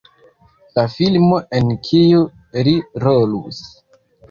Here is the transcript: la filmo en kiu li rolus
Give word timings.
la 0.79 0.85
filmo 0.93 1.37
en 1.59 1.69
kiu 1.89 2.23
li 2.71 2.77
rolus 3.07 3.63